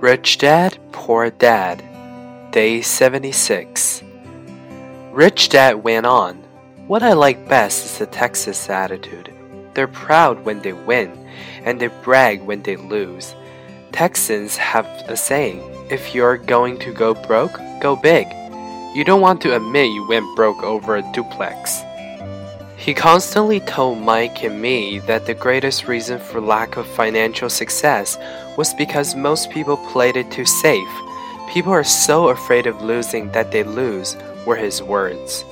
Rich 0.00 0.38
Dad, 0.38 0.78
Poor 0.92 1.30
Dad, 1.30 1.82
Day 2.52 2.80
76. 2.82 4.02
Rich 5.12 5.50
Dad 5.50 5.84
went 5.84 6.06
on. 6.06 6.36
What 6.86 7.02
I 7.02 7.12
like 7.12 7.48
best 7.48 7.84
is 7.84 7.98
the 7.98 8.06
Texas 8.06 8.68
attitude. 8.68 9.32
They're 9.74 9.88
proud 9.88 10.44
when 10.44 10.60
they 10.60 10.72
win, 10.72 11.28
and 11.64 11.80
they 11.80 11.88
brag 11.88 12.42
when 12.42 12.62
they 12.62 12.76
lose. 12.76 13.34
Texans 13.92 14.56
have 14.56 14.86
a 15.06 15.16
saying 15.16 15.62
if 15.90 16.14
you're 16.14 16.38
going 16.38 16.78
to 16.78 16.92
go 16.92 17.14
broke, 17.14 17.58
go 17.80 17.94
big. 17.94 18.26
You 18.94 19.04
don't 19.04 19.20
want 19.20 19.40
to 19.42 19.54
admit 19.54 19.92
you 19.92 20.06
went 20.08 20.34
broke 20.34 20.62
over 20.62 20.96
a 20.96 21.12
duplex. 21.12 21.82
He 22.82 22.94
constantly 22.94 23.60
told 23.60 23.98
Mike 23.98 24.42
and 24.42 24.60
me 24.60 24.98
that 25.06 25.24
the 25.24 25.34
greatest 25.34 25.86
reason 25.86 26.18
for 26.18 26.40
lack 26.40 26.76
of 26.76 26.84
financial 26.84 27.48
success 27.48 28.18
was 28.56 28.74
because 28.74 29.14
most 29.14 29.50
people 29.50 29.76
played 29.76 30.16
it 30.16 30.32
too 30.32 30.44
safe. 30.44 30.88
People 31.48 31.70
are 31.70 31.84
so 31.84 32.30
afraid 32.30 32.66
of 32.66 32.82
losing 32.82 33.30
that 33.30 33.52
they 33.52 33.62
lose, 33.62 34.16
were 34.44 34.56
his 34.56 34.82
words. 34.82 35.44